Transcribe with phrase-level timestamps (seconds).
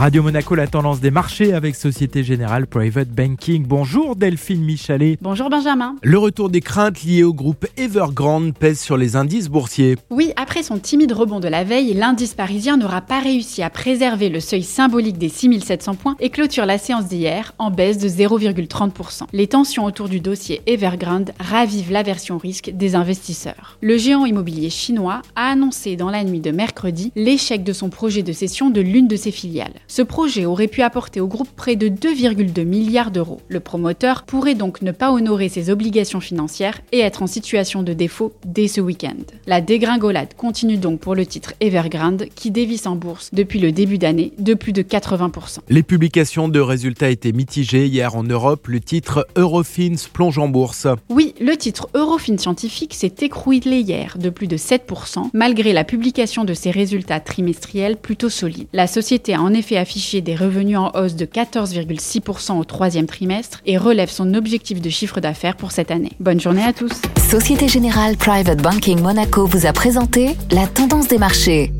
[0.00, 3.66] Radio Monaco, la tendance des marchés avec Société Générale Private Banking.
[3.66, 5.18] Bonjour Delphine Michalet.
[5.20, 5.96] Bonjour Benjamin.
[6.02, 9.98] Le retour des craintes liées au groupe Evergrande pèse sur les indices boursiers.
[10.08, 14.30] Oui, après son timide rebond de la veille, l'indice parisien n'aura pas réussi à préserver
[14.30, 19.24] le seuil symbolique des 6700 points et clôture la séance d'hier en baisse de 0,30%.
[19.34, 23.76] Les tensions autour du dossier Evergrande ravivent l'aversion risque des investisseurs.
[23.82, 28.22] Le géant immobilier chinois a annoncé dans la nuit de mercredi l'échec de son projet
[28.22, 29.74] de cession de l'une de ses filiales.
[29.90, 33.40] Ce projet aurait pu apporter au groupe près de 2,2 milliards d'euros.
[33.48, 37.92] Le promoteur pourrait donc ne pas honorer ses obligations financières et être en situation de
[37.92, 39.16] défaut dès ce week-end.
[39.48, 43.98] La dégringolade continue donc pour le titre Evergrande qui dévisse en bourse depuis le début
[43.98, 45.58] d'année de plus de 80%.
[45.68, 48.68] Les publications de résultats étaient mitigées hier en Europe.
[48.68, 50.86] Le titre Eurofins plonge en bourse.
[51.08, 56.44] Oui, le titre Eurofins scientifique s'est écrouillé hier de plus de 7% malgré la publication
[56.44, 58.68] de ses résultats trimestriels plutôt solides.
[58.72, 63.60] La société a en effet affiché des revenus en hausse de 14,6% au troisième trimestre
[63.66, 66.12] et relève son objectif de chiffre d'affaires pour cette année.
[66.20, 66.92] Bonne journée à tous.
[67.30, 71.72] Société Générale Private Banking Monaco vous a présenté la tendance des marchés.